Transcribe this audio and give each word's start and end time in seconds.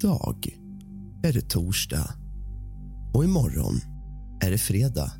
Idag 0.00 0.48
är 1.22 1.32
det 1.32 1.48
torsdag 1.48 2.14
och 3.14 3.24
imorgon 3.24 3.80
är 4.40 4.50
det 4.50 4.58
fredag. 4.58 5.12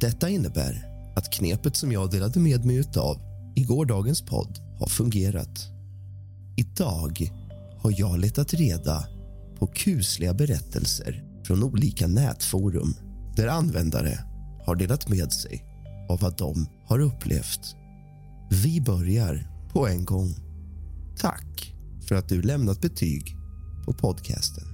Detta 0.00 0.28
innebär 0.28 0.84
att 1.16 1.32
knepet 1.32 1.76
som 1.76 1.92
jag 1.92 2.10
delade 2.10 2.40
med 2.40 2.64
mig 2.64 2.84
av 2.96 3.20
i 3.56 3.64
gårdagens 3.64 4.22
podd 4.22 4.58
har 4.78 4.86
fungerat. 4.86 5.68
Idag 6.56 7.30
har 7.78 7.94
jag 7.96 8.18
letat 8.18 8.54
reda 8.54 9.04
på 9.58 9.66
kusliga 9.66 10.34
berättelser 10.34 11.24
från 11.46 11.62
olika 11.62 12.06
nätforum 12.06 12.94
där 13.36 13.48
användare 13.48 14.18
har 14.66 14.74
delat 14.74 15.08
med 15.08 15.32
sig 15.32 15.64
av 16.08 16.20
vad 16.20 16.38
de 16.38 16.66
har 16.86 16.98
upplevt. 16.98 17.76
Vi 18.50 18.80
börjar 18.80 19.48
på 19.72 19.88
en 19.88 20.04
gång. 20.04 20.34
Tack 21.18 21.74
för 22.08 22.14
att 22.14 22.28
du 22.28 22.42
lämnat 22.42 22.80
betyg 22.80 23.39
på 23.84 23.92
podcasten. 23.92 24.64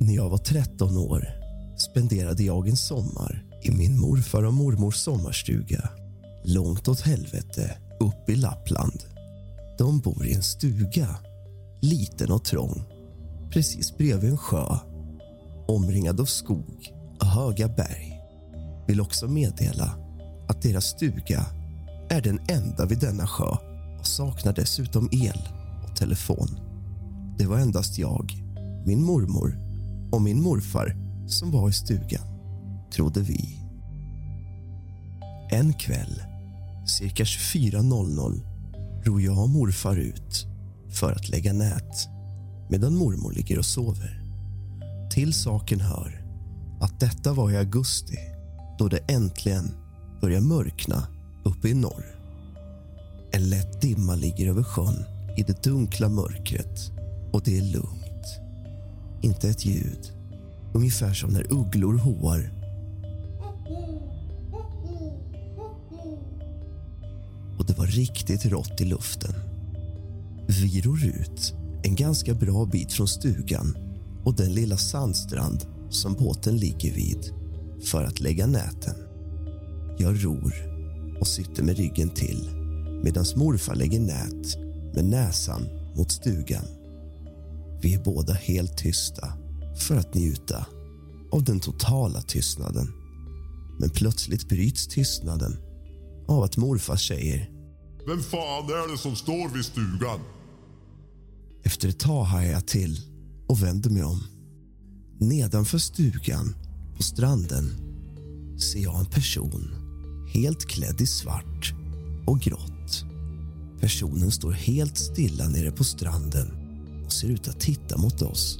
När 0.00 0.14
jag 0.14 0.30
var 0.30 0.38
13 0.38 0.96
år 0.96 1.28
spenderade 1.76 2.42
jag 2.42 2.68
en 2.68 2.76
sommar 2.76 3.44
i 3.62 3.70
min 3.70 4.00
morfar 4.00 4.42
och 4.42 4.54
mormors 4.54 4.96
sommarstuga 4.96 5.88
långt 6.44 6.88
åt 6.88 7.00
helvete 7.00 7.78
upp 8.00 8.28
i 8.28 8.36
Lappland. 8.36 9.04
De 9.78 10.00
bor 10.00 10.26
i 10.26 10.34
en 10.34 10.42
stuga, 10.42 11.16
liten 11.80 12.32
och 12.32 12.44
trång 12.44 12.94
precis 13.54 13.96
bredvid 13.96 14.30
en 14.30 14.38
sjö 14.38 14.78
omringad 15.68 16.20
av 16.20 16.24
skog 16.24 16.92
och 17.20 17.26
höga 17.26 17.68
berg. 17.68 18.20
Vill 18.86 19.00
också 19.00 19.28
meddela 19.28 19.98
att 20.48 20.62
deras 20.62 20.84
stuga 20.84 21.46
är 22.10 22.20
den 22.20 22.40
enda 22.48 22.86
vid 22.86 22.98
denna 22.98 23.26
sjö 23.26 23.56
jag 24.04 24.08
saknar 24.08 24.52
dessutom 24.52 25.08
el 25.12 25.48
och 25.84 25.96
telefon. 25.96 26.48
Det 27.38 27.46
var 27.46 27.58
endast 27.58 27.98
jag, 27.98 28.32
min 28.86 29.02
mormor 29.02 29.58
och 30.12 30.22
min 30.22 30.42
morfar 30.42 30.96
som 31.26 31.50
var 31.50 31.68
i 31.68 31.72
stugan, 31.72 32.26
trodde 32.94 33.20
vi. 33.20 33.60
En 35.50 35.72
kväll, 35.72 36.22
cirka 36.86 37.24
24.00, 37.24 38.40
ror 39.04 39.22
jag 39.22 39.38
och 39.38 39.48
morfar 39.48 39.96
ut 39.96 40.46
för 40.90 41.12
att 41.12 41.28
lägga 41.28 41.52
nät 41.52 42.08
medan 42.70 42.96
mormor 42.96 43.32
ligger 43.32 43.58
och 43.58 43.66
sover. 43.66 44.22
Till 45.10 45.34
saken 45.34 45.80
hör 45.80 46.24
att 46.80 47.00
detta 47.00 47.32
var 47.32 47.50
i 47.50 47.56
augusti 47.56 48.18
då 48.78 48.88
det 48.88 49.00
äntligen 49.08 49.74
börjar 50.20 50.40
mörkna 50.40 51.06
uppe 51.44 51.68
i 51.68 51.74
norr. 51.74 52.23
En 53.34 53.48
lätt 53.50 53.80
dimma 53.80 54.14
ligger 54.14 54.48
över 54.48 54.62
sjön 54.62 55.04
i 55.36 55.42
det 55.42 55.62
dunkla 55.62 56.08
mörkret 56.08 56.90
och 57.32 57.42
det 57.44 57.58
är 57.58 57.62
lugnt. 57.62 58.40
Inte 59.22 59.48
ett 59.48 59.64
ljud. 59.64 60.12
Ungefär 60.74 61.12
som 61.12 61.30
när 61.30 61.52
ugglor 61.52 61.94
hoar. 61.94 62.52
Och 67.58 67.66
det 67.66 67.78
var 67.78 67.86
riktigt 67.86 68.46
rått 68.46 68.80
i 68.80 68.84
luften. 68.84 69.34
Vi 70.48 70.80
ror 70.80 71.04
ut 71.04 71.54
en 71.82 71.94
ganska 71.94 72.34
bra 72.34 72.66
bit 72.66 72.92
från 72.92 73.08
stugan 73.08 73.76
och 74.24 74.34
den 74.34 74.52
lilla 74.52 74.76
sandstrand 74.76 75.66
som 75.90 76.14
båten 76.14 76.56
ligger 76.56 76.94
vid 76.94 77.32
för 77.84 78.04
att 78.04 78.20
lägga 78.20 78.46
näten. 78.46 78.96
Jag 79.98 80.24
ror 80.24 80.54
och 81.20 81.26
sitter 81.26 81.62
med 81.62 81.76
ryggen 81.76 82.08
till 82.08 82.63
medan 83.04 83.24
morfar 83.36 83.74
lägger 83.74 84.00
nät 84.00 84.56
med 84.94 85.04
näsan 85.04 85.68
mot 85.96 86.10
stugan. 86.10 86.64
Vi 87.82 87.94
är 87.94 88.04
båda 88.04 88.32
helt 88.32 88.78
tysta 88.78 89.32
för 89.78 89.96
att 89.96 90.14
njuta 90.14 90.66
av 91.32 91.44
den 91.44 91.60
totala 91.60 92.22
tystnaden. 92.22 92.88
Men 93.80 93.90
plötsligt 93.90 94.48
bryts 94.48 94.86
tystnaden 94.86 95.56
av 96.28 96.42
att 96.42 96.56
morfar 96.56 96.96
säger 96.96 97.50
Vem 98.06 98.22
fan 98.22 98.64
är 98.64 98.92
det 98.92 98.98
som 98.98 99.16
står 99.16 99.48
vid 99.54 99.64
stugan? 99.64 100.20
Efter 101.64 101.88
ett 101.88 101.98
tag 101.98 102.24
hajar 102.24 102.52
jag 102.52 102.66
till 102.66 103.00
och 103.48 103.62
vänder 103.62 103.90
mig 103.90 104.04
om. 104.04 104.22
Nedanför 105.20 105.78
stugan, 105.78 106.54
på 106.96 107.02
stranden, 107.02 107.70
ser 108.58 108.78
jag 108.78 109.00
en 109.00 109.06
person 109.06 109.70
helt 110.34 110.66
klädd 110.66 111.00
i 111.00 111.06
svart 111.06 111.74
och 112.26 112.40
grått. 112.40 112.73
Personen 113.84 114.30
står 114.30 114.52
helt 114.52 114.98
stilla 114.98 115.48
nere 115.48 115.70
på 115.70 115.84
stranden 115.84 116.48
och 117.06 117.12
ser 117.12 117.28
ut 117.28 117.48
att 117.48 117.60
titta 117.60 117.98
mot 117.98 118.22
oss. 118.22 118.58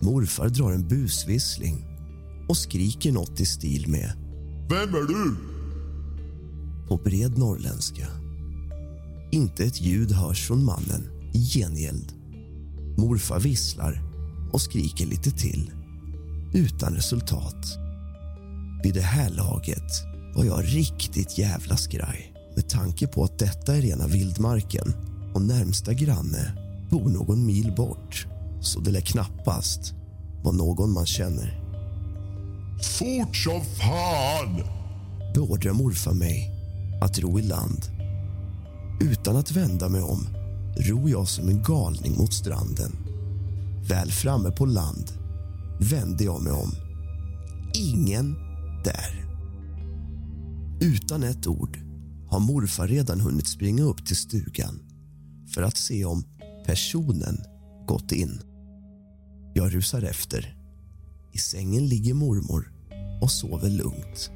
Morfar 0.00 0.48
drar 0.48 0.72
en 0.72 0.88
busvissling 0.88 1.84
och 2.48 2.56
skriker 2.56 3.12
något 3.12 3.40
i 3.40 3.46
stil 3.46 3.88
med 3.88 4.12
Vem 4.68 4.94
är 4.94 5.08
du? 5.08 5.36
på 6.88 6.96
bred 6.96 7.38
norrländska. 7.38 8.06
Inte 9.32 9.64
ett 9.64 9.80
ljud 9.80 10.12
hörs 10.12 10.46
från 10.46 10.64
mannen 10.64 11.30
i 11.34 11.38
gengäld. 11.38 12.12
Morfar 12.98 13.40
visslar 13.40 14.02
och 14.52 14.60
skriker 14.60 15.06
lite 15.06 15.30
till, 15.30 15.72
utan 16.54 16.94
resultat. 16.94 17.66
Vid 18.82 18.94
det 18.94 19.00
här 19.00 19.30
laget 19.30 19.92
var 20.34 20.44
jag 20.44 20.64
riktigt 20.64 21.38
jävla 21.38 21.76
skraj 21.76 22.35
med 22.56 22.68
tanke 22.68 23.06
på 23.06 23.24
att 23.24 23.38
detta 23.38 23.76
är 23.76 23.80
rena 23.80 24.06
vildmarken 24.06 24.94
och 25.34 25.42
närmsta 25.42 25.92
granne 25.92 26.52
bor 26.90 27.08
någon 27.08 27.46
mil 27.46 27.72
bort 27.76 28.26
så 28.60 28.80
det 28.80 28.90
lär 28.90 29.00
knappast 29.00 29.94
vara 30.44 30.54
någon 30.54 30.92
man 30.92 31.06
känner. 31.06 31.62
Fort 32.82 33.36
som 33.36 33.60
fan! 33.64 34.62
beordrar 35.34 35.72
morfar 35.72 36.12
mig 36.12 36.50
att 37.02 37.18
ro 37.18 37.38
i 37.38 37.42
land. 37.42 37.86
Utan 39.00 39.36
att 39.36 39.50
vända 39.50 39.88
mig 39.88 40.02
om 40.02 40.26
ror 40.76 41.10
jag 41.10 41.28
som 41.28 41.48
en 41.48 41.62
galning 41.62 42.16
mot 42.18 42.34
stranden. 42.34 42.92
Väl 43.88 44.10
framme 44.10 44.50
på 44.50 44.66
land 44.66 45.12
vände 45.80 46.24
jag 46.24 46.42
mig 46.42 46.52
om. 46.52 46.72
Ingen 47.74 48.34
där. 48.84 49.26
Utan 50.80 51.22
ett 51.22 51.46
ord 51.46 51.85
har 52.36 52.40
morfar 52.40 52.88
redan 52.88 53.20
hunnit 53.20 53.48
springa 53.48 53.82
upp 53.82 54.06
till 54.06 54.16
stugan 54.16 54.80
för 55.54 55.62
att 55.62 55.76
se 55.76 56.04
om 56.04 56.24
personen 56.66 57.44
gått 57.86 58.12
in. 58.12 58.40
Jag 59.54 59.74
rusar 59.74 60.02
efter. 60.02 60.56
I 61.32 61.38
sängen 61.38 61.88
ligger 61.88 62.14
mormor 62.14 62.72
och 63.20 63.30
sover 63.30 63.70
lugnt. 63.70 64.30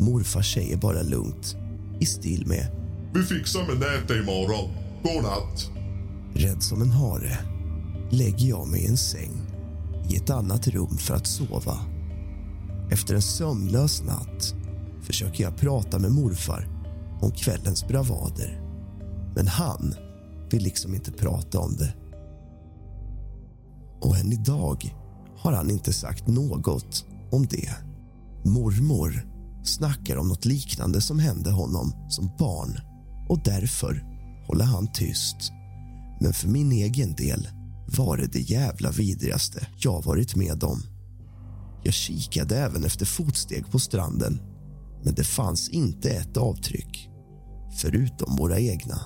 Morfar 0.00 0.42
säger 0.42 0.76
bara 0.76 1.02
lugnt 1.02 1.56
i 2.00 2.06
stil 2.06 2.46
med 2.46 2.66
Vi 3.14 3.22
fixar 3.22 3.66
med 3.66 3.78
nätet 3.78 4.16
imorgon. 4.22 4.70
God 5.02 5.22
natt. 5.22 5.70
Rädd 6.34 6.62
som 6.62 6.82
en 6.82 6.90
hare 6.90 7.38
lägger 8.10 8.48
jag 8.48 8.68
mig 8.68 8.80
i 8.80 8.86
en 8.86 8.96
säng 8.96 9.32
i 10.10 10.16
ett 10.16 10.30
annat 10.30 10.68
rum 10.68 10.96
för 10.96 11.14
att 11.14 11.26
sova. 11.26 11.78
Efter 12.90 13.14
en 13.14 13.22
sömnlös 13.22 14.02
natt 14.02 14.54
försöker 15.02 15.44
jag 15.44 15.56
prata 15.56 15.98
med 15.98 16.12
morfar 16.12 16.73
om 17.24 17.30
kvällens 17.30 17.88
bravader. 17.88 18.60
Men 19.34 19.46
han 19.46 19.94
vill 20.50 20.62
liksom 20.62 20.94
inte 20.94 21.12
prata 21.12 21.58
om 21.58 21.76
det. 21.76 21.94
Och 24.00 24.16
än 24.16 24.32
idag 24.32 24.94
har 25.36 25.52
han 25.52 25.70
inte 25.70 25.92
sagt 25.92 26.26
något 26.26 27.04
om 27.32 27.46
det. 27.46 27.70
Mormor 28.44 29.28
snackar 29.64 30.16
om 30.16 30.28
något 30.28 30.44
liknande 30.44 31.00
som 31.00 31.18
hände 31.18 31.50
honom 31.50 31.92
som 32.08 32.30
barn 32.38 32.78
och 33.28 33.42
därför 33.44 34.04
håller 34.46 34.64
han 34.64 34.92
tyst. 34.92 35.52
Men 36.20 36.32
för 36.32 36.48
min 36.48 36.72
egen 36.72 37.14
del 37.14 37.48
var 37.96 38.16
det 38.16 38.26
det 38.26 38.50
jävla 38.50 38.90
vidrigaste 38.90 39.66
jag 39.78 40.04
varit 40.04 40.36
med 40.36 40.64
om. 40.64 40.82
Jag 41.82 41.94
kikade 41.94 42.58
även 42.58 42.84
efter 42.84 43.06
fotsteg 43.06 43.70
på 43.70 43.78
stranden 43.78 44.40
men 45.04 45.14
det 45.14 45.24
fanns 45.24 45.68
inte 45.68 46.10
ett 46.10 46.36
avtryck, 46.36 47.10
förutom 47.74 48.36
våra 48.36 48.58
egna. 48.58 49.00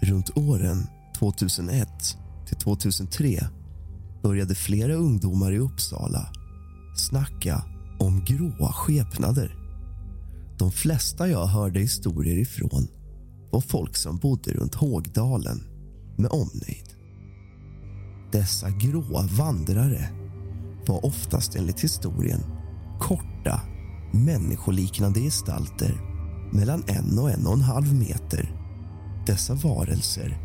Runt 0.00 0.36
åren 0.36 0.86
2001 1.18 1.88
till 2.46 2.56
2003 2.56 3.38
började 4.22 4.54
flera 4.54 4.94
ungdomar 4.94 5.52
i 5.52 5.58
Uppsala 5.58 6.32
snacka 6.96 7.64
om 7.98 8.24
gråa 8.24 8.72
skepnader. 8.72 9.56
De 10.58 10.72
flesta 10.72 11.28
jag 11.28 11.46
hörde 11.46 11.80
historier 11.80 12.38
ifrån 12.38 12.88
var 13.50 13.60
folk 13.60 13.96
som 13.96 14.16
bodde 14.16 14.52
runt 14.52 14.74
Hågdalen 14.74 15.60
med 16.16 16.30
omnejd. 16.30 16.88
Dessa 18.32 18.70
gråa 18.70 19.22
vandrare 19.22 20.08
var 20.86 21.06
oftast 21.06 21.56
enligt 21.56 21.80
historien 21.80 22.40
korta, 23.00 23.60
människoliknande 24.12 25.20
gestalter 25.20 26.00
mellan 26.52 26.84
en 26.86 27.18
och 27.18 27.30
en 27.30 27.46
och 27.46 27.52
en 27.52 27.60
halv 27.60 27.94
meter. 27.94 28.56
Dessa 29.26 29.54
varelser 29.54 30.38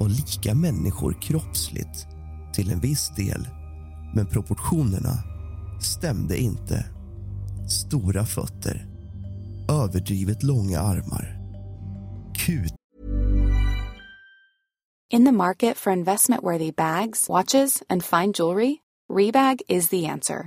var 0.00 0.08
lika 0.08 0.54
människor 0.54 1.16
kroppsligt 1.22 2.06
till 2.54 2.70
en 2.70 2.80
viss 2.80 3.12
del 3.16 3.48
men 4.14 4.26
proportionerna 4.26 5.18
stämde 5.80 6.38
inte. 6.38 6.84
Stora 7.68 8.24
fötter, 8.24 8.86
överdrivet 9.68 10.42
långa 10.42 10.80
armar, 10.80 11.38
kut 12.34 12.72
In 15.14 15.26
the 15.26 15.32
market 15.32 15.76
for 15.76 15.92
investment-worthy 15.92 16.72
bags, 16.72 17.28
watches, 17.28 17.82
and 17.90 18.02
fine 18.02 18.32
jewelry, 18.32 18.80
Rebag 19.10 19.60
is 19.68 19.88
the 19.90 20.06
answer. 20.06 20.46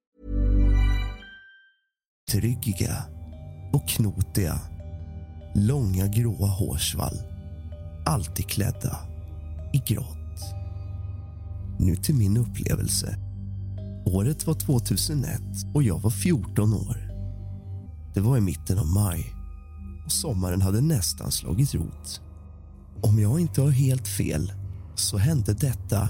Tryggiga 2.31 3.03
och 3.73 3.87
knotiga. 3.87 4.59
Långa 5.55 6.07
gråa 6.07 6.47
hårsvall. 6.47 7.17
Alltid 8.05 8.47
klädda 8.47 8.97
i 9.73 9.77
grått. 9.77 10.41
Nu 11.79 11.95
till 11.95 12.15
min 12.15 12.37
upplevelse. 12.37 13.15
Året 14.05 14.47
var 14.47 14.53
2001 14.53 15.41
och 15.73 15.83
jag 15.83 15.99
var 15.99 16.09
14 16.09 16.73
år. 16.73 16.97
Det 18.13 18.19
var 18.19 18.37
i 18.37 18.41
mitten 18.41 18.79
av 18.79 18.87
maj 18.87 19.33
och 20.05 20.11
sommaren 20.11 20.61
hade 20.61 20.81
nästan 20.81 21.31
slagit 21.31 21.73
rot. 21.73 22.21
Om 23.01 23.19
jag 23.19 23.39
inte 23.39 23.61
har 23.61 23.69
helt 23.69 24.07
fel 24.07 24.53
så 24.95 25.17
hände 25.17 25.53
detta 25.53 26.09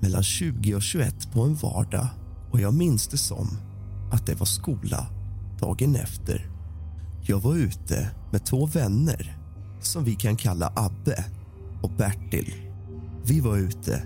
mellan 0.00 0.22
20 0.22 0.74
och 0.74 0.82
21 0.82 1.32
på 1.32 1.42
en 1.42 1.54
vardag 1.54 2.06
och 2.52 2.60
jag 2.60 2.74
minns 2.74 3.08
det 3.08 3.18
som 3.18 3.58
att 4.12 4.26
det 4.26 4.34
var 4.34 4.46
skola 4.46 5.06
dagen 5.60 5.96
efter. 5.96 6.50
Jag 7.22 7.40
var 7.40 7.56
ute 7.56 8.10
med 8.32 8.44
två 8.44 8.66
vänner 8.66 9.38
som 9.80 10.04
vi 10.04 10.14
kan 10.14 10.36
kalla 10.36 10.72
Abbe 10.76 11.24
och 11.82 11.90
Bertil. 11.90 12.54
Vi 13.24 13.40
var 13.40 13.56
ute 13.56 14.02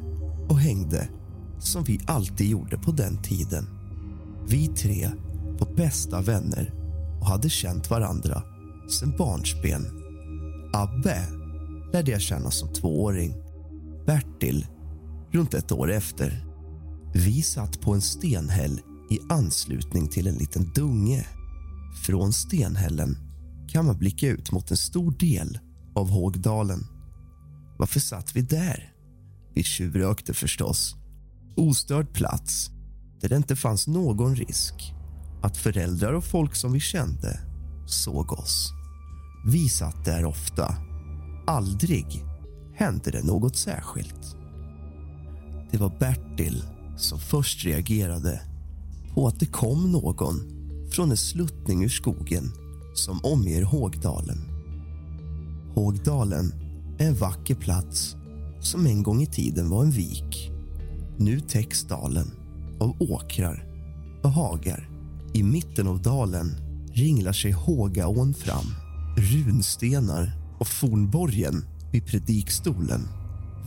och 0.49 0.59
hängde 0.59 1.09
som 1.59 1.85
vi 1.85 2.01
alltid 2.07 2.47
gjorde 2.47 2.79
på 2.79 2.91
den 2.91 3.23
tiden. 3.23 3.67
Vi 4.49 4.67
tre 4.67 5.11
var 5.59 5.77
bästa 5.77 6.21
vänner 6.21 6.73
och 7.21 7.27
hade 7.27 7.51
känt 7.51 7.91
varandra 7.91 8.43
sen 8.91 9.17
barnsben. 9.19 9.87
Abbe 10.73 11.27
lärde 11.93 12.11
jag 12.11 12.21
känna 12.21 12.51
som 12.51 12.69
tvååring. 12.69 13.35
Bertil 14.07 14.67
runt 15.33 15.55
ett 15.55 15.73
år 15.73 15.91
efter. 15.93 16.47
Vi 17.15 17.43
satt 17.43 17.81
på 17.81 17.93
en 17.93 18.01
stenhäll 18.01 18.81
i 19.11 19.21
anslutning 19.29 20.09
till 20.09 20.27
en 20.27 20.35
liten 20.35 20.73
dunge. 20.75 21.27
Från 21.95 22.33
stenhällen 22.33 23.17
kan 23.69 23.87
man 23.87 23.99
blicka 23.99 24.29
ut 24.29 24.53
mot 24.53 24.71
en 24.71 24.77
stor 24.77 25.11
del 25.11 25.59
av 25.95 26.11
Hågdalen. 26.11 26.87
Varför 27.79 28.01
satt 28.01 28.37
vi 28.37 28.43
där? 28.43 28.93
Vi 29.55 29.63
tjuvrökte 29.63 30.35
förstås. 30.35 30.97
Ostörd 31.57 32.13
plats 32.13 32.71
där 33.21 33.29
det 33.29 33.37
inte 33.37 33.57
fanns 33.57 33.87
någon 33.87 34.37
risk 34.37 34.95
att 35.43 35.57
föräldrar 35.57 36.13
och 36.13 36.25
folk 36.25 36.55
som 36.55 36.73
vi 36.73 36.81
kände 36.81 37.41
såg 37.87 38.33
oss. 38.33 38.73
Vi 39.47 39.69
satt 39.69 40.05
där 40.05 40.25
ofta. 40.25 40.77
Aldrig 41.47 42.25
hände 42.75 43.11
det 43.11 43.23
något 43.23 43.57
särskilt. 43.57 44.37
Det 45.71 45.79
var 45.79 45.99
Bertil 45.99 46.65
som 46.97 47.19
först 47.19 47.65
reagerade 47.65 48.41
på 49.15 49.27
att 49.27 49.41
det 49.41 49.47
kom 49.47 49.93
någon 49.93 50.54
från 50.95 51.11
en 51.11 51.17
sluttning 51.17 51.85
ur 51.85 51.89
skogen 51.89 52.53
som 52.95 53.21
omger 53.25 53.63
Hågdalen. 53.63 54.39
Hågdalen 55.75 56.53
är 56.99 57.07
en 57.07 57.15
vacker 57.15 57.55
plats 57.55 58.17
som 58.61 58.87
en 58.87 59.03
gång 59.03 59.23
i 59.23 59.27
tiden 59.27 59.71
var 59.71 59.83
en 59.83 59.91
vik. 59.91 60.51
Nu 61.19 61.41
täcks 61.41 61.85
dalen 61.85 62.31
av 62.81 62.97
åkrar 63.03 63.67
och 64.23 64.31
hagar. 64.31 64.89
I 65.33 65.43
mitten 65.43 65.87
av 65.87 66.03
dalen 66.03 66.57
ringlar 66.93 67.33
sig 67.33 67.51
Hågaån 67.51 68.35
fram. 68.35 68.67
Runstenar 69.17 70.33
och 70.59 70.69
fornborgen 70.69 71.65
vid 71.93 72.07
predikstolen 72.07 73.09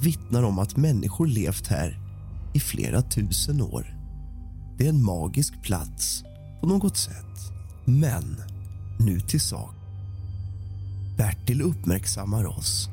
vittnar 0.02 0.44
om 0.44 0.60
att 0.60 0.78
människor 0.78 1.28
levt 1.28 1.68
här 1.68 2.00
i 2.54 2.60
flera 2.60 3.02
tusen 3.02 3.62
år. 3.62 3.98
Det 4.78 4.86
är 4.86 4.90
en 4.90 5.04
magisk 5.04 5.64
plats 5.64 6.24
på 6.62 6.68
något 6.68 6.98
sätt. 6.98 7.52
Men 7.86 8.42
nu 9.00 9.20
till 9.20 9.42
sak. 9.42 9.76
Bertil 11.18 11.62
uppmärksammar 11.62 12.46
oss 12.46 12.90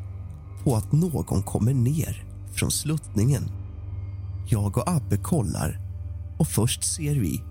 på 0.64 0.76
att 0.76 0.92
någon 0.92 1.42
kommer 1.42 1.74
ner 1.74 2.24
från 2.52 2.70
sluttningen. 2.70 3.50
Jag 4.48 4.78
och 4.78 4.88
Abbe 4.88 5.16
kollar 5.16 5.80
och 6.38 6.48
först 6.48 6.84
ser 6.84 7.14
vi 7.14 7.42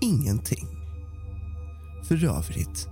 ingenting. 0.00 0.66
För 2.08 2.24
övrigt 2.24 2.88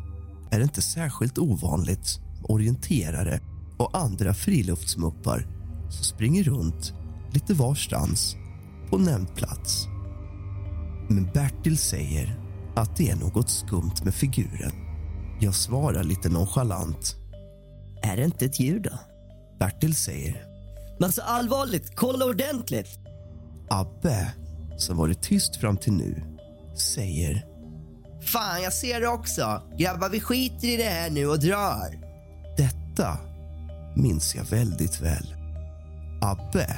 är 0.51 0.59
det 0.59 0.65
inte 0.65 0.83
särskilt 0.83 1.39
ovanligt 1.39 2.21
med 2.41 2.51
orienterare 2.51 3.41
och 3.77 3.99
andra 3.99 4.35
friluftsmuppar 4.35 5.47
som 5.91 6.05
springer 6.05 6.45
runt 6.45 6.95
lite 7.31 7.55
varstans 7.55 8.37
på 8.91 8.99
nämnd 8.99 9.35
plats. 9.35 9.87
Men 11.09 11.31
Bertil 11.35 11.79
säger 11.79 12.44
att 12.77 12.97
det 12.97 13.11
är 13.11 13.17
något 13.17 13.51
skumt 13.51 13.95
med 14.05 14.15
figuren. 14.15 14.73
Jag 15.41 15.55
svarar 15.55 16.05
lite 16.05 16.29
nonchalant. 16.29 17.17
Är 18.03 18.17
det 18.17 18.25
inte 18.25 18.45
ett 18.45 18.61
djur 18.61 18.81
då? 18.81 18.99
Bertil 19.59 19.95
säger. 19.95 20.47
Men 20.99 21.05
alltså 21.05 21.23
allvarligt, 21.23 21.97
kolla 21.97 22.25
ordentligt! 22.25 22.99
Abbe, 23.71 24.35
som 24.77 24.97
varit 24.97 25.23
tyst 25.23 25.57
fram 25.57 25.77
till 25.77 25.93
nu, 25.93 26.23
säger. 26.77 27.47
Fan, 28.23 28.63
jag 28.63 28.73
ser 28.73 29.01
det 29.01 29.09
också. 29.09 29.63
Grabbar, 29.79 30.09
vi 30.09 30.21
skiter 30.21 30.69
i 30.69 30.77
det 30.77 30.83
här 30.83 31.11
nu 31.11 31.27
och 31.27 31.41
drar. 31.41 32.01
Detta 32.57 33.19
minns 33.97 34.35
jag 34.35 34.45
väldigt 34.45 35.01
väl. 35.01 35.35
Abbe 36.23 36.77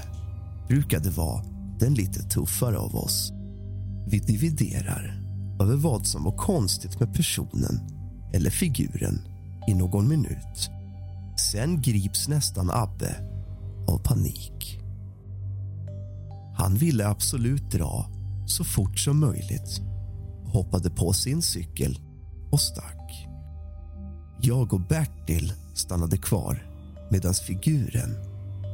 brukade 0.69 1.11
vara 1.11 1.43
den 1.81 1.95
lite 1.95 2.23
tuffare 2.23 2.79
av 2.79 2.97
oss. 2.97 3.33
Vi 4.09 4.19
dividerar 4.19 5.16
över 5.61 5.77
vad 5.77 6.07
som 6.07 6.25
var 6.25 6.37
konstigt 6.37 7.01
med 7.01 7.15
personen 7.15 7.81
eller 8.33 8.51
figuren 8.51 9.29
i 9.69 9.75
någon 9.75 10.09
minut. 10.09 10.71
Sen 11.53 11.83
grips 11.83 12.29
nästan 12.29 12.71
Abbe 12.71 13.17
av 13.89 13.99
panik. 13.99 14.81
Han 16.57 16.75
ville 16.75 17.09
absolut 17.09 17.71
dra 17.71 18.07
så 18.47 18.65
fort 18.65 18.99
som 18.99 19.21
möjligt 19.21 19.81
hoppade 20.57 20.91
på 20.91 21.13
sin 21.13 21.43
cykel 21.43 21.99
och 22.51 22.61
stack. 22.61 23.29
Jag 24.41 24.73
och 24.73 24.81
Bertil 24.81 25.53
stannade 25.75 26.17
kvar 26.17 26.67
medan 27.11 27.35
figuren 27.35 28.17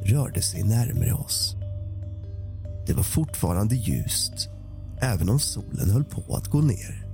rörde 0.05 0.41
sig 0.41 0.63
närmare 0.63 1.13
oss. 1.13 1.55
Det 2.87 2.93
var 2.93 3.03
fortfarande 3.03 3.75
ljust, 3.75 4.49
även 5.03 5.29
om 5.29 5.39
solen 5.39 5.89
höll 5.89 6.03
på 6.03 6.35
att 6.35 6.47
gå 6.47 6.61
ner. 6.61 7.05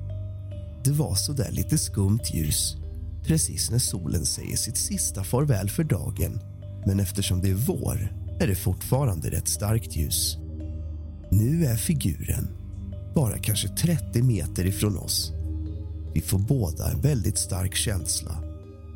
Det 0.84 0.92
var 0.92 1.16
så 1.16 1.34
där 1.34 1.52
lite 1.52 1.78
skumt 1.78 2.24
ljus 2.34 2.76
precis 3.24 3.72
när 3.72 3.80
solen 3.80 4.26
säger 4.26 4.58
sitt 4.58 4.78
sista 4.78 5.24
farväl 5.24 5.70
för 5.70 5.84
dagen. 5.84 6.40
Men 6.86 7.00
eftersom 7.00 7.42
det 7.42 7.50
är 7.50 7.54
vår 7.54 8.14
är 8.40 8.48
det 8.48 8.56
fortfarande 8.56 9.30
rätt 9.30 9.48
starkt 9.48 9.96
ljus. 9.96 10.38
Nu 11.32 11.66
är 11.66 11.76
figuren 11.76 12.48
bara 13.16 13.38
kanske 13.38 13.68
30 13.68 14.24
meter 14.24 14.66
ifrån 14.66 14.98
oss. 14.98 15.32
Vi 16.14 16.22
får 16.22 16.40
båda 16.40 16.92
en 16.92 17.02
väldigt 17.02 17.38
stark 17.38 17.76
känsla 17.76 18.44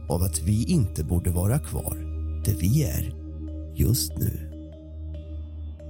av 0.09 0.23
att 0.23 0.41
vi 0.41 0.63
inte 0.63 1.03
borde 1.03 1.31
vara 1.31 1.59
kvar 1.59 1.97
där 2.45 2.55
vi 2.59 2.83
är 2.83 3.13
just 3.75 4.17
nu. 4.17 4.50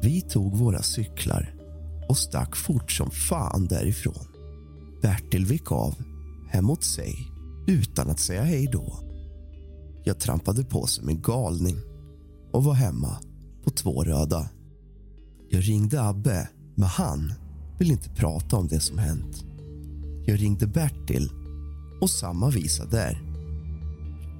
Vi 0.01 0.21
tog 0.21 0.57
våra 0.57 0.81
cyklar 0.81 1.52
och 2.13 2.17
stack 2.17 2.55
fort 2.55 2.91
som 2.91 3.11
fan 3.11 3.67
därifrån. 3.67 4.27
Bertil 5.01 5.45
vek 5.45 5.71
av 5.71 5.95
hemåt 6.49 6.83
sig 6.83 7.31
utan 7.67 8.09
att 8.09 8.19
säga 8.19 8.43
hej 8.43 8.69
då. 8.71 8.99
Jag 10.03 10.19
trampade 10.19 10.63
på 10.63 10.87
som 10.87 11.09
en 11.09 11.21
galning 11.21 11.75
och 12.51 12.63
var 12.63 12.73
hemma 12.73 13.17
på 13.63 13.69
två 13.69 14.03
röda. 14.03 14.49
Jag 15.49 15.69
ringde 15.69 16.03
Abbe, 16.03 16.49
men 16.75 16.87
han 16.87 17.33
vill 17.79 17.91
inte 17.91 18.09
prata 18.09 18.57
om 18.57 18.67
det 18.67 18.79
som 18.79 18.97
hänt. 18.97 19.45
Jag 20.25 20.41
ringde 20.41 20.67
Bertil 20.67 21.29
och 22.01 22.09
samma 22.09 22.49
visa 22.49 22.85
där. 22.85 23.21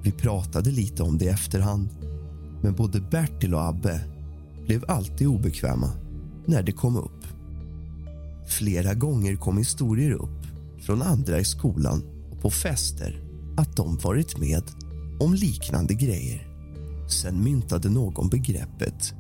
Vi 0.04 0.12
pratade 0.12 0.72
lite 0.72 1.04
om 1.04 1.18
det 1.18 1.26
i 1.26 1.30
efterhand 1.30 1.90
men 2.62 2.76
både 2.76 3.02
Bertil 3.02 3.54
och 3.54 3.68
Abbe 3.68 4.02
blev 4.66 4.86
alltid 4.88 5.28
obekväma 5.28 5.92
när 6.46 6.64
det 6.64 6.72
kom 6.72 6.98
upp. 6.98 7.23
Flera 8.58 8.94
gånger 8.94 9.36
kom 9.36 9.58
historier 9.58 10.12
upp 10.12 10.46
från 10.82 11.02
andra 11.02 11.40
i 11.40 11.46
skolan 11.46 12.04
och 12.32 12.42
på 12.42 12.50
fester 12.50 13.24
att 13.58 13.76
de 13.76 13.98
varit 13.98 14.38
med 14.38 14.64
om 15.20 15.34
liknande 15.34 15.94
grejer. 15.94 16.48
Sen 17.10 17.44
myntade 17.44 17.90
någon 17.90 18.30
begreppet 18.30 19.14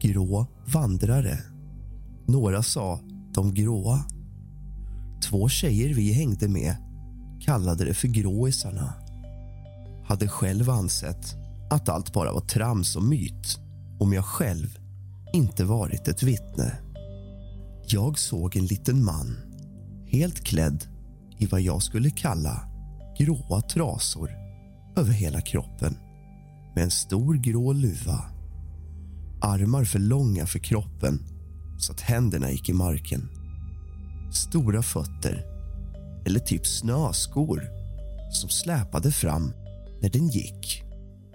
grå 0.00 0.46
vandrare. 0.66 1.38
Några 2.26 2.62
sa 2.62 3.00
de 3.34 3.54
gråa. 3.54 4.04
Två 5.30 5.48
tjejer 5.48 5.94
vi 5.94 6.12
hängde 6.12 6.48
med 6.48 6.76
kallade 7.40 7.84
det 7.84 7.94
för 7.94 8.08
gråisarna. 8.08 8.92
Hade 10.04 10.28
själv 10.28 10.70
ansett 10.70 11.34
att 11.70 11.88
allt 11.88 12.12
bara 12.12 12.32
var 12.32 12.40
trams 12.40 12.96
och 12.96 13.04
myt 13.04 13.58
om 14.00 14.12
jag 14.12 14.24
själv 14.24 14.78
inte 15.32 15.64
varit 15.64 16.08
ett 16.08 16.22
vittne. 16.22 16.85
Jag 17.88 18.18
såg 18.18 18.56
en 18.56 18.66
liten 18.66 19.04
man, 19.04 19.36
helt 20.06 20.44
klädd 20.44 20.84
i 21.38 21.46
vad 21.46 21.60
jag 21.60 21.82
skulle 21.82 22.10
kalla 22.10 22.68
gråa 23.18 23.60
trasor 23.60 24.30
över 24.96 25.12
hela 25.12 25.40
kroppen 25.40 25.96
med 26.74 26.84
en 26.84 26.90
stor 26.90 27.34
grå 27.34 27.72
luva. 27.72 28.24
Armar 29.40 29.84
för 29.84 29.98
långa 29.98 30.46
för 30.46 30.58
kroppen 30.58 31.22
så 31.78 31.92
att 31.92 32.00
händerna 32.00 32.50
gick 32.50 32.68
i 32.68 32.72
marken. 32.72 33.28
Stora 34.32 34.82
fötter, 34.82 35.44
eller 36.26 36.40
typ 36.40 36.66
snöskor 36.66 37.62
som 38.32 38.48
släpade 38.50 39.12
fram 39.12 39.52
när 40.02 40.10
den 40.10 40.28
gick. 40.28 40.82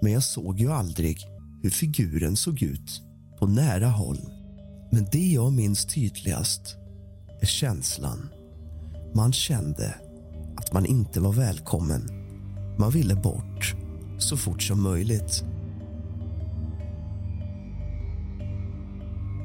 Men 0.01 0.11
jag 0.11 0.23
såg 0.23 0.59
ju 0.59 0.71
aldrig 0.71 1.17
hur 1.63 1.69
figuren 1.69 2.35
såg 2.35 2.61
ut 2.61 3.01
på 3.39 3.47
nära 3.47 3.87
håll. 3.87 4.40
Men 4.93 5.07
det 5.11 5.27
jag 5.27 5.53
minns 5.53 5.85
tydligast 5.85 6.77
är 7.41 7.45
känslan. 7.45 8.29
Man 9.15 9.33
kände 9.33 9.95
att 10.57 10.73
man 10.73 10.85
inte 10.85 11.19
var 11.19 11.33
välkommen. 11.33 12.07
Man 12.79 12.91
ville 12.91 13.15
bort 13.15 13.75
så 14.17 14.37
fort 14.37 14.61
som 14.61 14.83
möjligt. 14.83 15.43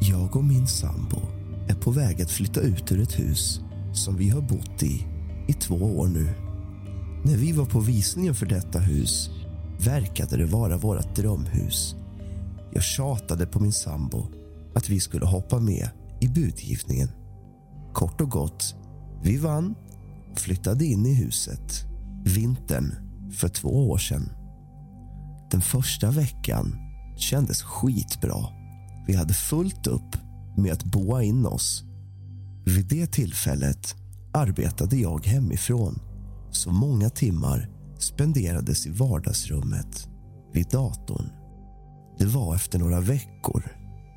Jag 0.00 0.36
och 0.36 0.44
min 0.44 0.66
sambo 0.66 1.20
är 1.68 1.74
på 1.74 1.90
väg 1.90 2.22
att 2.22 2.30
flytta 2.30 2.60
ut 2.60 2.92
ur 2.92 3.02
ett 3.02 3.18
hus 3.18 3.60
som 3.92 4.16
vi 4.16 4.28
har 4.28 4.40
bott 4.40 4.82
i 4.82 5.06
i 5.48 5.52
två 5.52 5.74
år 5.74 6.06
nu. 6.06 6.28
När 7.24 7.36
vi 7.36 7.52
var 7.52 7.66
på 7.66 7.80
visningen 7.80 8.34
för 8.34 8.46
detta 8.46 8.78
hus 8.78 9.30
verkade 9.84 10.36
det 10.36 10.46
vara 10.46 10.76
vårt 10.76 11.16
drömhus. 11.16 11.96
Jag 12.72 12.82
tjatade 12.82 13.46
på 13.46 13.60
min 13.60 13.72
sambo 13.72 14.26
att 14.76 14.88
vi 14.88 15.00
skulle 15.00 15.26
hoppa 15.26 15.60
med 15.60 15.88
i 16.20 16.28
budgivningen. 16.28 17.08
Kort 17.92 18.20
och 18.20 18.30
gott, 18.30 18.74
vi 19.22 19.36
vann 19.36 19.74
och 20.32 20.38
flyttade 20.38 20.84
in 20.84 21.06
i 21.06 21.14
huset 21.14 21.84
vintern 22.24 22.94
för 23.32 23.48
två 23.48 23.90
år 23.90 23.98
sedan. 23.98 24.32
Den 25.50 25.60
första 25.60 26.10
veckan 26.10 26.76
kändes 27.16 27.62
skitbra. 27.62 28.46
Vi 29.06 29.16
hade 29.16 29.34
fullt 29.34 29.86
upp 29.86 30.16
med 30.56 30.72
att 30.72 30.84
boa 30.84 31.22
in 31.22 31.46
oss. 31.46 31.84
Vid 32.64 32.86
det 32.86 33.06
tillfället 33.06 33.94
arbetade 34.32 34.96
jag 34.96 35.26
hemifrån 35.26 35.98
så 36.50 36.70
många 36.70 37.10
timmar 37.10 37.68
spenderades 37.98 38.86
i 38.86 38.90
vardagsrummet 38.90 40.08
vid 40.52 40.66
datorn. 40.66 41.26
Det 42.18 42.26
var 42.26 42.54
efter 42.54 42.78
några 42.78 43.00
veckor 43.00 43.75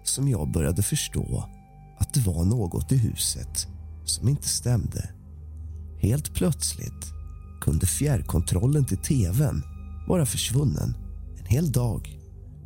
som 0.10 0.28
jag 0.28 0.52
började 0.52 0.84
förstå 0.84 1.50
att 1.98 2.14
det 2.14 2.20
var 2.20 2.46
något 2.46 2.92
i 2.92 2.98
huset 2.98 3.68
som 4.06 4.30
inte 4.30 4.48
stämde. 4.48 5.10
Helt 6.00 6.34
plötsligt 6.34 7.14
kunde 7.62 7.86
fjärrkontrollen 7.86 8.86
till 8.86 8.98
tvn 8.98 9.64
vara 10.08 10.26
försvunnen 10.26 10.98
en 11.40 11.46
hel 11.46 11.72
dag 11.72 12.20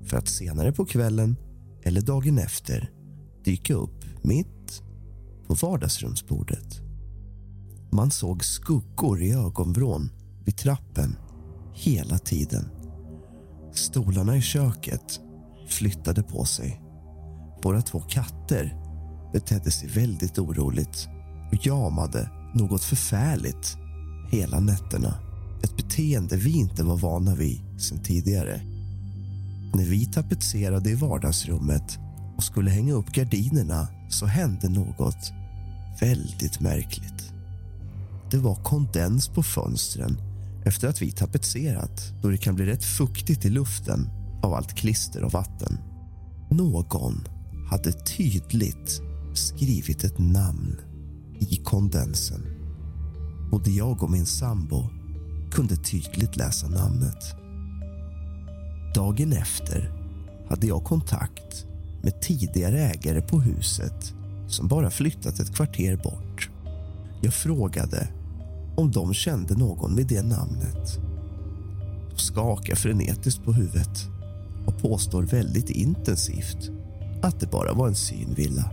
för 0.05 0.17
att 0.17 0.27
senare 0.27 0.71
på 0.71 0.85
kvällen 0.85 1.35
eller 1.83 2.01
dagen 2.01 2.39
efter 2.39 2.91
dyka 3.45 3.73
upp 3.73 4.05
mitt 4.21 4.83
på 5.47 5.53
vardagsrumsbordet. 5.53 6.81
Man 7.91 8.11
såg 8.11 8.45
skuggor 8.45 9.21
i 9.21 9.31
ögonvrån 9.31 10.09
vid 10.45 10.57
trappen 10.57 11.15
hela 11.73 12.17
tiden. 12.17 12.69
Stolarna 13.73 14.37
i 14.37 14.41
köket 14.41 15.19
flyttade 15.67 16.23
på 16.23 16.45
sig. 16.45 16.82
Våra 17.63 17.81
två 17.81 17.99
katter 17.99 18.75
betedde 19.33 19.71
sig 19.71 19.89
väldigt 19.89 20.39
oroligt 20.39 21.07
och 21.51 21.65
jamade 21.65 22.29
något 22.53 22.83
förfärligt 22.83 23.77
hela 24.31 24.59
nätterna. 24.59 25.13
Ett 25.63 25.77
beteende 25.77 26.37
vi 26.37 26.57
inte 26.57 26.83
var 26.83 26.97
vana 26.97 27.35
vid 27.35 27.81
sedan 27.81 28.03
tidigare. 28.03 28.61
När 29.73 29.85
vi 29.85 30.05
tapetserade 30.05 30.89
i 30.89 30.95
vardagsrummet 30.95 31.99
och 32.37 32.43
skulle 32.43 32.71
hänga 32.71 32.93
upp 32.93 33.11
gardinerna 33.11 33.87
så 34.09 34.25
hände 34.25 34.69
något 34.69 35.31
väldigt 36.01 36.59
märkligt. 36.59 37.33
Det 38.31 38.37
var 38.37 38.55
kondens 38.55 39.27
på 39.27 39.43
fönstren 39.43 40.17
efter 40.65 40.87
att 40.87 41.01
vi 41.01 41.11
tapetserat 41.11 42.13
då 42.21 42.29
det 42.29 42.37
kan 42.37 42.55
bli 42.55 42.65
rätt 42.65 42.83
fuktigt 42.83 43.45
i 43.45 43.49
luften 43.49 44.09
av 44.43 44.53
allt 44.53 44.73
klister 44.73 45.23
och 45.23 45.31
vatten. 45.31 45.77
Någon 46.49 47.23
hade 47.73 47.91
tydligt 47.91 49.01
skrivit 49.33 50.03
ett 50.03 50.19
namn 50.19 50.81
i 51.39 51.55
kondensen. 51.55 52.41
Både 53.51 53.71
jag 53.71 54.03
och 54.03 54.11
min 54.11 54.25
sambo 54.25 54.89
kunde 55.51 55.75
tydligt 55.75 56.37
läsa 56.37 56.67
namnet. 56.67 57.35
Dagen 58.95 59.33
efter 59.33 59.91
hade 60.49 60.67
jag 60.67 60.83
kontakt 60.83 61.65
med 62.03 62.21
tidigare 62.21 62.79
ägare 62.79 63.21
på 63.21 63.39
huset 63.39 64.13
som 64.47 64.67
bara 64.67 64.89
flyttat 64.89 65.39
ett 65.39 65.55
kvarter 65.55 65.95
bort. 66.03 66.49
Jag 67.21 67.33
frågade 67.33 68.07
om 68.77 68.91
de 68.91 69.13
kände 69.13 69.57
någon 69.57 69.95
med 69.95 70.07
det 70.07 70.23
namnet. 70.23 70.99
De 72.11 72.17
skakar 72.17 72.75
frenetiskt 72.75 73.43
på 73.43 73.53
huvudet 73.53 74.07
och 74.65 74.81
påstår 74.81 75.23
väldigt 75.23 75.69
intensivt 75.69 76.71
att 77.23 77.39
det 77.39 77.51
bara 77.51 77.73
var 77.73 77.87
en 77.87 77.95
synvilla 77.95 78.71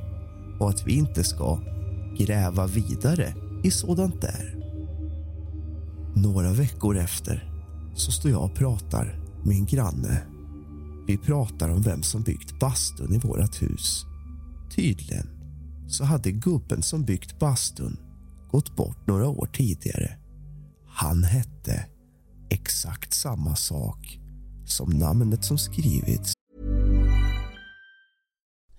och 0.60 0.70
att 0.70 0.86
vi 0.86 0.92
inte 0.92 1.24
ska 1.24 1.60
gräva 2.18 2.66
vidare 2.66 3.34
i 3.62 3.70
sådant 3.70 4.20
där. 4.20 4.56
Några 6.16 6.52
veckor 6.52 6.96
efter 6.96 7.52
så 7.94 8.12
står 8.12 8.30
jag 8.30 8.44
och 8.44 8.54
pratar 8.54 9.20
med 9.44 9.56
en 9.56 9.66
granne. 9.66 10.22
Vi 11.06 11.18
pratar 11.18 11.68
om 11.68 11.82
vem 11.82 12.02
som 12.02 12.22
byggt 12.22 12.60
bastun 12.60 13.14
i 13.14 13.18
vårt 13.18 13.62
hus. 13.62 14.04
Tydligen 14.76 15.26
så 15.88 16.04
hade 16.04 16.32
gubben 16.32 16.82
som 16.82 17.04
byggt 17.04 17.38
bastun 17.38 17.96
gått 18.50 18.76
bort 18.76 19.06
några 19.06 19.28
år 19.28 19.48
tidigare. 19.52 20.16
Han 20.86 21.24
hette 21.24 21.86
exakt 22.50 23.14
samma 23.14 23.56
sak 23.56 24.20
som 24.66 24.90
namnet 24.90 25.44
som 25.44 25.58
skrivits. 25.58 26.32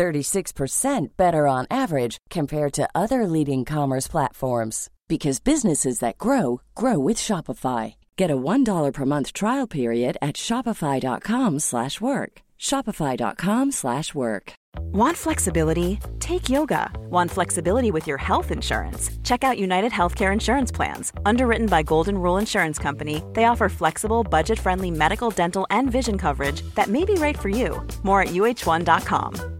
36% 0.00 1.08
better 1.18 1.46
on 1.46 1.66
average 1.70 2.16
compared 2.30 2.72
to 2.72 2.88
other 2.94 3.26
leading 3.26 3.66
commerce 3.66 4.08
platforms 4.08 4.88
because 5.08 5.40
businesses 5.40 5.98
that 5.98 6.16
grow 6.16 6.62
grow 6.74 6.98
with 6.98 7.18
Shopify. 7.18 7.94
Get 8.16 8.30
a 8.30 8.42
$1 8.52 8.92
per 8.94 9.04
month 9.04 9.32
trial 9.34 9.66
period 9.66 10.16
at 10.22 10.36
shopify.com/work. 10.36 12.32
shopify.com/work. 12.58 14.52
Want 14.92 15.16
flexibility? 15.16 15.98
Take 16.18 16.48
yoga. 16.48 16.90
Want 17.10 17.30
flexibility 17.30 17.90
with 17.90 18.06
your 18.06 18.18
health 18.18 18.50
insurance? 18.50 19.10
Check 19.22 19.44
out 19.44 19.58
United 19.58 19.92
Healthcare 19.92 20.32
Insurance 20.32 20.72
Plans. 20.72 21.12
Underwritten 21.26 21.66
by 21.66 21.82
Golden 21.82 22.16
Rule 22.18 22.38
Insurance 22.38 22.78
Company, 22.78 23.22
they 23.34 23.44
offer 23.44 23.68
flexible, 23.68 24.24
budget 24.24 24.58
friendly 24.58 24.90
medical, 24.90 25.30
dental, 25.30 25.66
and 25.70 25.90
vision 25.90 26.18
coverage 26.18 26.62
that 26.74 26.88
may 26.88 27.04
be 27.04 27.14
right 27.14 27.38
for 27.38 27.48
you. 27.48 27.86
More 28.02 28.22
at 28.22 28.28
uh1.com. 28.28 29.59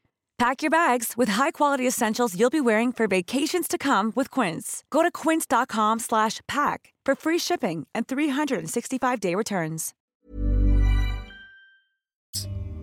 Pack 0.41 0.63
your 0.63 0.71
bags 0.71 1.13
with 1.17 1.29
high-quality 1.29 1.87
essentials 1.87 2.35
you'll 2.35 2.49
be 2.49 2.61
wearing 2.61 2.91
for 2.91 3.07
vacations 3.07 3.67
to 3.67 3.77
come 3.77 4.11
with 4.15 4.39
Quince. 4.39 4.83
Go 4.89 5.03
to 5.03 5.11
quince.com/pack 5.11 6.93
for 7.05 7.15
free 7.15 7.39
shipping 7.39 7.87
and 7.93 8.07
365-day 8.07 9.35
returns. 9.35 9.91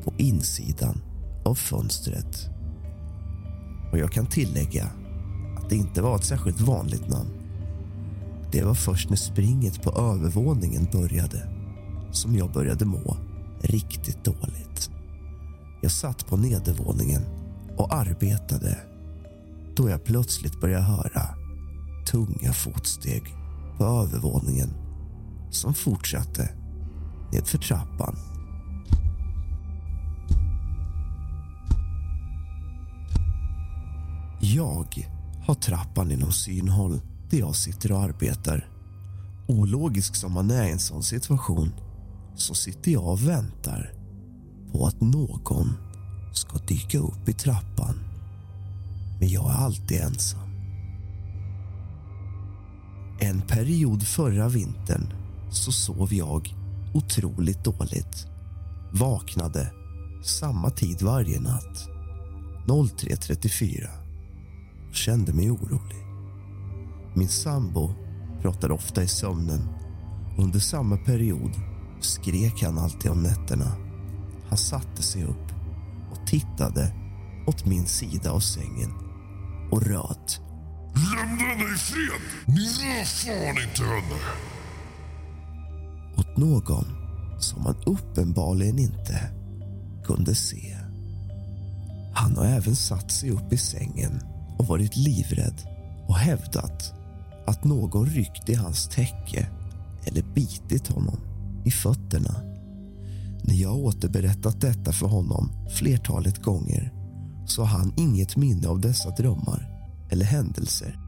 på 0.05 0.13
insidan 0.19 1.01
av 1.45 1.55
fönstret. 1.55 2.49
Och 3.93 3.99
jag 3.99 4.13
kan 4.13 4.27
tillägga 4.27 4.85
att 5.57 5.71
det 5.71 5.77
inte 5.77 6.03
var 6.03 6.17
ett 6.17 6.25
särskilt 6.25 6.61
vanligt 6.61 7.09
namn. 7.09 7.31
Det 8.53 8.63
var 8.63 8.75
först 8.75 9.11
när 9.11 9.17
springet 9.17 9.83
på 9.83 9.91
övervåningen 9.91 10.89
började 10.93 11.49
som 12.13 12.35
jag 12.35 12.53
började 12.53 12.85
må 12.85 13.17
riktigt 13.61 14.25
dåligt. 14.25 14.91
Jag 15.83 15.93
satt 15.93 16.27
på 16.27 16.37
nedervåningen 16.37 17.23
och 17.79 17.95
arbetade 17.95 18.79
då 19.77 19.91
jag 19.91 20.05
plötsligt 20.05 20.61
började 20.61 20.85
höra 20.85 21.23
tunga 22.11 22.53
fotsteg 22.53 23.23
på 23.79 23.85
övervåningen 23.85 24.71
som 25.51 25.75
fortsatte 25.75 26.51
nedför 27.33 27.59
trappan 27.59 28.17
Jag 34.41 35.09
har 35.47 35.55
trappan 35.55 36.11
inom 36.11 36.33
synhåll 36.33 37.01
där 37.31 37.39
jag 37.39 37.55
sitter 37.55 37.93
och 37.93 38.03
arbetar. 38.03 38.69
Ologisk 39.47 40.15
som 40.15 40.33
man 40.33 40.51
är 40.51 40.65
i 40.65 40.71
en 40.71 40.79
sån 40.79 41.03
situation 41.03 41.73
så 42.35 42.55
sitter 42.55 42.93
jag 42.93 43.09
och 43.09 43.29
väntar 43.29 43.93
på 44.73 44.87
att 44.87 45.01
någon 45.01 45.88
ska 46.33 46.59
dyka 46.59 46.99
upp 46.99 47.29
i 47.29 47.33
trappan. 47.33 48.01
Men 49.21 49.29
jag 49.29 49.51
är 49.51 49.55
alltid 49.55 50.01
ensam. 50.01 50.49
En 53.21 53.41
period 53.41 54.03
förra 54.03 54.49
vintern 54.49 55.13
så 55.51 55.73
sov 55.73 56.15
jag 56.15 56.55
otroligt 56.95 57.65
dåligt. 57.65 58.27
Vaknade 58.93 59.73
samma 60.25 60.71
tid 60.71 61.03
varje 61.03 61.41
natt. 61.41 61.89
03.34 62.67 63.89
och 64.89 64.95
kände 64.95 65.33
mig 65.33 65.51
orolig. 65.51 66.05
Min 67.15 67.29
sambo 67.29 67.95
pratade 68.43 68.75
ofta 68.75 69.03
i 69.03 69.09
sömnen. 69.09 69.69
Under 70.39 70.59
samma 70.59 70.97
period 70.97 71.51
skrek 72.01 72.63
han 72.63 72.79
alltid 72.79 73.11
om 73.11 73.23
nätterna. 73.23 73.73
Han 74.49 74.59
satte 74.59 75.03
sig 75.03 75.25
upp 75.25 75.48
tittade 76.29 76.93
åt 77.47 77.67
min 77.67 77.87
sida 77.87 78.31
av 78.31 78.41
sängen 78.41 78.93
och 79.71 79.83
röt. 79.83 80.41
Lämna 80.95 81.43
henne 81.43 81.75
i 81.75 81.79
fred! 81.79 82.21
Ni 82.47 82.65
rör 82.65 83.05
fan 83.05 83.63
inte 83.69 83.83
henne! 83.83 84.21
Åt 86.17 86.37
någon 86.37 86.85
som 87.39 87.63
man 87.63 87.77
uppenbarligen 87.87 88.79
inte 88.79 89.31
kunde 90.05 90.35
se. 90.35 90.77
Han 92.15 92.37
har 92.37 92.45
även 92.45 92.77
satt 92.77 93.11
sig 93.11 93.31
upp 93.31 93.53
i 93.53 93.57
sängen 93.57 94.21
och 94.59 94.67
varit 94.67 94.97
livrädd 94.97 95.63
och 96.09 96.17
hävdat 96.17 96.95
att 97.47 97.65
någon 97.65 98.07
ryckt 98.07 98.49
i 98.49 98.55
hans 98.55 98.89
täcke 98.89 99.47
eller 100.05 100.23
bitit 100.23 100.89
honom 100.89 101.21
i 101.65 101.71
fötterna. 101.71 102.48
När 103.49 103.55
jag 103.55 103.77
återberättat 103.77 104.61
detta 104.61 104.93
för 104.93 105.07
honom 105.07 105.51
flertalet 105.71 106.43
gånger 106.43 106.93
så 107.47 107.63
har 107.63 107.79
han 107.79 107.93
inget 107.97 108.37
minne 108.37 108.69
av 108.69 108.81
dessa 108.81 109.11
drömmar 109.11 109.69
eller 110.11 110.25
händelser. 110.25 110.99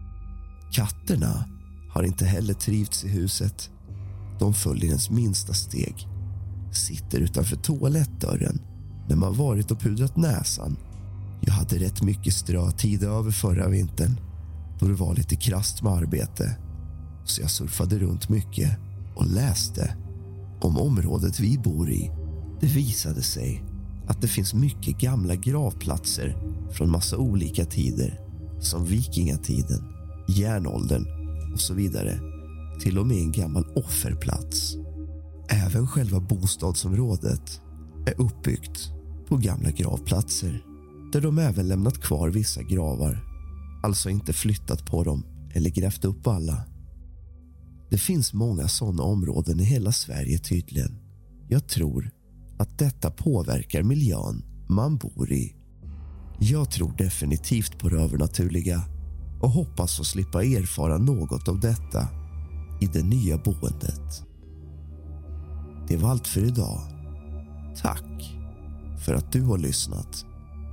Katterna 0.73 1.45
har 1.91 2.03
inte 2.03 2.25
heller 2.25 2.55
trivts 2.55 3.05
i 3.05 3.09
huset. 3.09 3.71
De 4.39 4.55
följer 4.55 4.87
ens 4.87 5.11
minsta 5.11 5.53
steg, 5.53 6.09
sitter 6.73 7.21
utanför 7.21 7.57
toalettdörren 7.57 8.61
när 9.09 9.17
man 9.17 9.37
varit 9.37 9.71
och 9.71 9.81
pudrat 9.81 10.17
näsan. 10.17 10.77
Jag 11.41 11.53
hade 11.53 11.79
rätt 11.79 12.03
mycket 12.03 12.35
strötid 12.35 13.03
över 13.03 13.31
förra 13.31 13.69
vintern 13.69 14.21
då 14.79 14.87
det 14.87 14.95
var 14.95 15.15
lite 15.15 15.37
krast 15.37 15.83
med 15.83 15.93
arbete. 15.93 16.57
Så 17.25 17.41
jag 17.41 17.51
surfade 17.51 17.99
runt 17.99 18.29
mycket 18.29 18.77
och 19.17 19.27
läste 19.27 19.97
om 20.61 20.79
området 20.79 21.41
vi 21.41 21.59
bor 21.59 21.91
i. 21.91 22.20
Det 22.61 22.67
visade 22.67 23.23
sig 23.23 23.65
att 24.07 24.21
det 24.21 24.29
finns 24.29 24.55
mycket 24.55 24.99
gamla 24.99 25.35
gravplatser 25.35 26.37
från 26.73 26.91
massa 26.91 27.17
olika 27.17 27.65
tider 27.65 28.21
som 28.61 28.85
vikingatiden, 28.85 29.85
järnåldern 30.29 31.07
och 31.53 31.61
så 31.61 31.75
vidare. 31.75 32.21
Till 32.83 32.99
och 32.99 33.07
med 33.07 33.17
en 33.17 33.33
gammal 33.33 33.65
offerplats. 33.75 34.77
Även 35.49 35.87
själva 35.87 36.21
bostadsområdet 36.21 37.61
är 38.07 38.21
uppbyggt 38.21 38.93
på 39.29 39.37
gamla 39.37 39.71
gravplatser 39.71 40.65
där 41.13 41.21
de 41.21 41.39
även 41.39 41.69
lämnat 41.69 42.01
kvar 42.01 42.29
vissa 42.29 42.63
gravar, 42.63 43.25
alltså 43.83 44.11
inte 44.11 44.33
flyttat 44.33 44.87
på 44.87 45.05
dem 45.05 45.25
eller 45.55 45.71
grävt 45.71 46.05
upp 46.05 46.27
alla. 46.27 46.65
Det 47.91 47.99
finns 47.99 48.33
många 48.33 48.69
sådana 48.69 49.03
områden 49.03 49.61
i 49.61 49.65
hela 49.65 49.93
Sverige 49.93 50.39
tydligen. 50.39 50.99
Jag 51.49 51.69
tror 51.69 52.11
att 52.61 52.79
detta 52.79 53.11
påverkar 53.11 53.83
miljön 53.83 54.45
man 54.69 54.97
bor 54.97 55.33
i. 55.33 55.57
Jag 56.39 56.71
tror 56.71 56.93
definitivt 56.97 57.79
på 57.79 57.89
det 57.89 58.03
övernaturliga 58.03 58.83
och 59.41 59.51
hoppas 59.51 60.01
att 60.01 60.07
slippa 60.07 60.45
erfara 60.45 60.99
något 60.99 61.49
av 61.49 61.61
detta 61.61 62.09
i 62.81 62.87
det 62.87 63.03
nya 63.03 63.39
boendet. 63.39 64.25
Det 65.89 65.97
var 65.97 66.11
allt 66.11 66.27
för 66.27 66.41
idag. 66.41 66.81
Tack 67.83 68.37
för 69.05 69.15
att 69.15 69.33
du 69.33 69.43
har 69.43 69.59
lyssnat 69.59 70.25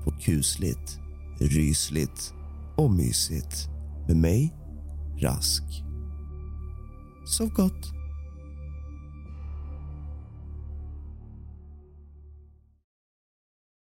på 0.04 0.12
kusligt, 0.12 1.00
rysligt 1.39 2.34
och 2.76 2.91
mysigt 2.91 3.69
med 4.08 4.17
mig, 4.17 4.56
Rask. 5.19 5.63
Sov 7.26 7.50
gott. 7.50 7.96